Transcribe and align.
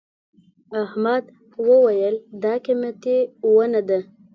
احمد 0.81 1.23
وويل: 1.69 2.15
دا 2.43 2.53
قيمتي 2.65 3.17
ونه 3.55 3.81
ده. 3.87 3.99